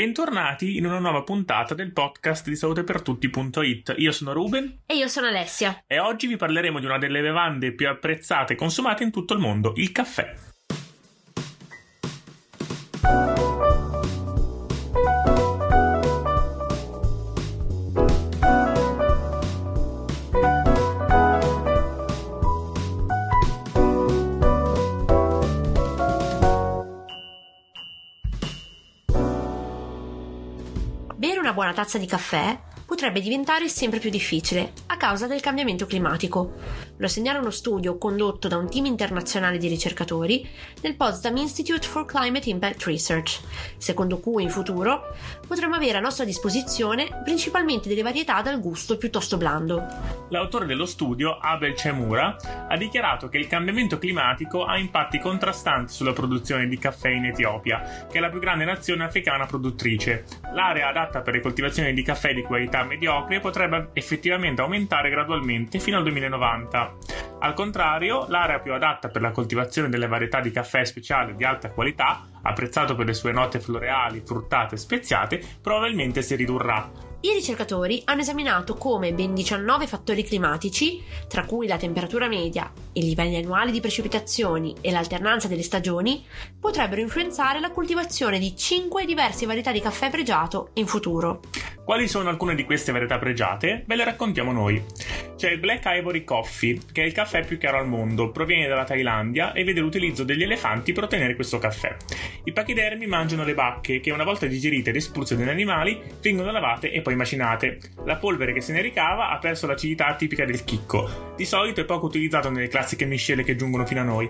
[0.00, 3.94] Bentornati in una nuova puntata del podcast di salutepertutti.it.
[3.96, 5.84] Io sono Ruben E io sono Alessia.
[5.86, 9.40] e oggi vi parleremo di una delle bevande più apprezzate e consumate in tutto il
[9.40, 10.34] mondo, il caffè.
[31.16, 35.86] Bere una buona tazza di caffè potrebbe diventare sempre più difficile a causa del cambiamento
[35.86, 36.54] climatico.
[36.98, 40.48] Lo segnala uno studio condotto da un team internazionale di ricercatori
[40.80, 43.40] del Potsdam Institute for Climate Impact Research,
[43.76, 45.14] secondo cui in futuro
[45.46, 49.84] potremo avere a nostra disposizione principalmente delle varietà dal gusto piuttosto blando.
[50.30, 52.36] L'autore dello studio, Abel Cemura,
[52.68, 58.06] ha dichiarato che il cambiamento climatico ha impatti contrastanti sulla produzione di caffè in Etiopia,
[58.10, 60.24] che è la più grande nazione africana produttrice.
[60.52, 65.96] L'area adatta per le coltivazioni di caffè di qualità mediocre potrebbe effettivamente aumentare gradualmente fino
[65.96, 66.96] al 2090.
[67.38, 71.70] Al contrario, l'area più adatta per la coltivazione delle varietà di caffè speciale di alta
[71.70, 77.06] qualità, apprezzato per le sue note floreali, fruttate e speziate, probabilmente si ridurrà.
[77.20, 83.02] I ricercatori hanno esaminato come ben 19 fattori climatici, tra cui la temperatura media, i
[83.02, 86.24] livelli annuali di precipitazioni e l'alternanza delle stagioni,
[86.60, 91.40] potrebbero influenzare la coltivazione di 5 diverse varietà di caffè pregiato in futuro.
[91.86, 93.84] Quali sono alcune di queste varietà pregiate?
[93.86, 94.82] Ve le raccontiamo noi.
[95.36, 98.82] C'è il Black Ivory Coffee, che è il caffè più chiaro al mondo, proviene dalla
[98.82, 101.94] Thailandia e vede l'utilizzo degli elefanti per ottenere questo caffè.
[102.42, 106.90] I pachidermi mangiano le bacche, che una volta digerite ed espulse dagli animali, vengono lavate
[106.90, 107.78] e poi macinate.
[108.04, 111.34] La polvere che se ne ricava ha perso l'acidità tipica del chicco.
[111.36, 114.28] Di solito è poco utilizzato nelle classiche miscele che giungono fino a noi.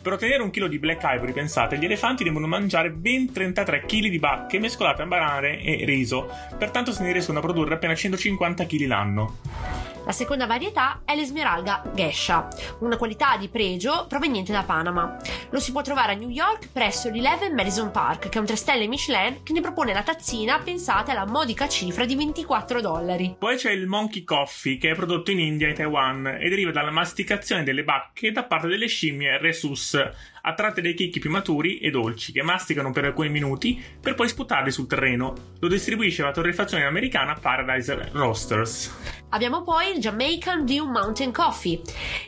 [0.00, 4.08] Per ottenere un chilo di Black Ivory, pensate, gli elefanti devono mangiare ben 33 kg
[4.08, 8.66] di bacche mescolate a banane e riso, pertanto se ne riescono a produrre appena 150
[8.66, 9.36] kg l'anno.
[10.04, 12.48] La seconda varietà è l'Esmeralda Gesha,
[12.80, 15.16] una qualità di pregio proveniente da Panama.
[15.48, 18.54] Lo si può trovare a New York presso l'Eleven Madison Park, che è un 3
[18.54, 23.36] stelle Michelin che ne propone la tazzina pensate alla modica cifra di 24 dollari.
[23.38, 26.90] Poi c'è il Monkey Coffee, che è prodotto in India e Taiwan e deriva dalla
[26.90, 29.98] masticazione delle bacche da parte delle scimmie Rhesus,
[30.42, 34.70] attratte dai chicchi più maturi e dolci, che masticano per alcuni minuti per poi sputarli
[34.70, 35.34] sul terreno.
[35.60, 39.22] Lo distribuisce la torrefazione americana Paradise Roasters.
[39.34, 41.80] Abbiamo poi il Jamaican Blue Mountain Coffee.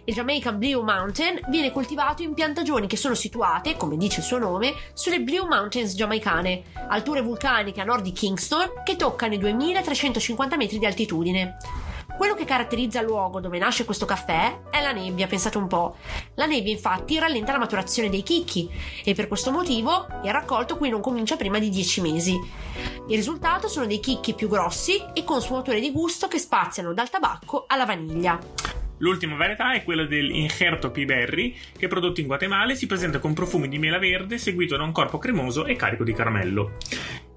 [0.03, 4.39] Il Jamaican Blue Mountain viene coltivato in piantagioni che sono situate, come dice il suo
[4.39, 10.56] nome, sulle Blue Mountains giamaicane, alture vulcaniche a nord di Kingston che toccano i 2350
[10.56, 11.59] metri di altitudine.
[12.17, 15.97] Quello che caratterizza il luogo dove nasce questo caffè è la nebbia, pensate un po'.
[16.34, 18.69] La nebbia infatti rallenta la maturazione dei chicchi
[19.05, 22.37] e per questo motivo il raccolto qui non comincia prima di 10 mesi.
[23.09, 27.09] Il risultato sono dei chicchi più grossi e con sfumature di gusto che spaziano dal
[27.09, 28.37] tabacco alla vaniglia.
[28.99, 31.05] L'ultima varietà è quella del Injerto P.
[31.05, 34.91] Berry, che prodotto in Guatemala si presenta con profumi di mela verde seguito da un
[34.91, 36.72] corpo cremoso e carico di caramello.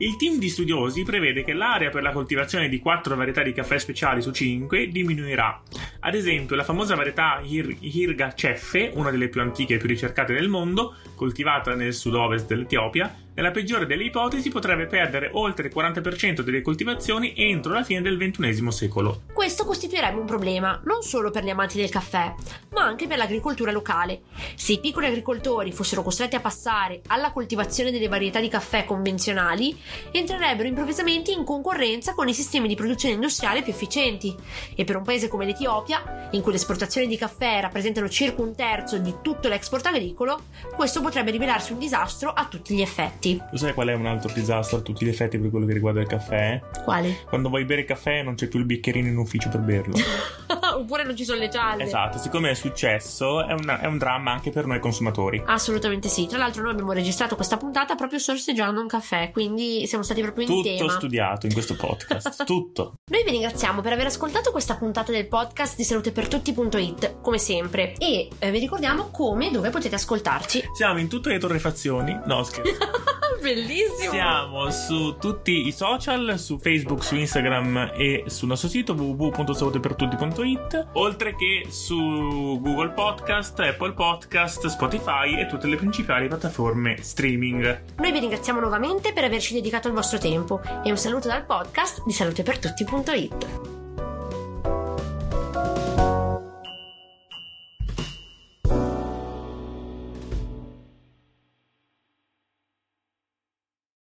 [0.01, 3.77] Il team di studiosi prevede che l'area per la coltivazione di 4 varietà di caffè
[3.77, 5.61] speciali su 5 diminuirà.
[5.99, 10.31] Ad esempio, la famosa varietà Hir- Hirga Ceffe, una delle più antiche e più ricercate
[10.31, 16.41] del mondo, coltivata nel sud-ovest dell'Etiopia, nella peggiore delle ipotesi potrebbe perdere oltre il 40%
[16.41, 19.21] delle coltivazioni entro la fine del XXI secolo.
[19.31, 22.33] Questo costituirebbe un problema non solo per gli amanti del caffè,
[22.71, 24.23] ma anche per l'agricoltura locale.
[24.55, 29.77] Se i piccoli agricoltori fossero costretti a passare alla coltivazione delle varietà di caffè convenzionali,
[30.11, 34.35] entrerebbero improvvisamente in concorrenza con i sistemi di produzione industriale più efficienti.
[34.75, 38.55] E per un paese come l'Etiopia, in cui le esportazioni di caffè rappresentano circa un
[38.55, 40.41] terzo di tutto l'export agricolo,
[40.75, 43.41] questo potrebbe rivelarsi un disastro a tutti gli effetti.
[43.51, 46.01] Lo sai qual è un altro disastro a tutti gli effetti per quello che riguarda
[46.01, 46.61] il caffè?
[46.83, 47.15] Quali?
[47.27, 49.95] Quando vuoi bere caffè non c'è più il bicchierino in ufficio per berlo.
[50.79, 51.83] Oppure non ci sono le cialde.
[51.83, 55.41] esatto, siccome è successo è, una- è un dramma anche per noi consumatori.
[55.45, 56.27] Assolutamente sì.
[56.27, 60.45] Tra l'altro, noi abbiamo registrato questa puntata proprio sorseggiando un caffè, quindi siamo stati proprio
[60.45, 60.91] in Tutto tema.
[60.91, 62.93] studiato in questo podcast, tutto.
[63.11, 67.93] Noi vi ringraziamo per aver ascoltato questa puntata del podcast di salutepertutti.it, come sempre.
[67.97, 70.63] E eh, vi ricordiamo come e dove potete ascoltarci.
[70.73, 72.19] Siamo in tutte le torrefazioni.
[72.25, 72.77] No, scherzo.
[73.41, 74.11] Bellissimo!
[74.11, 81.35] Siamo su tutti i social, su Facebook, su Instagram e sul nostro sito www.salutepertutti.it, oltre
[81.35, 87.83] che su Google Podcast, Apple Podcast, Spotify e tutte le principali piattaforme streaming.
[87.97, 92.03] Noi vi ringraziamo nuovamente per averci dedicato il vostro tempo e un saluto dal podcast
[92.05, 93.68] di salutepertutti.it.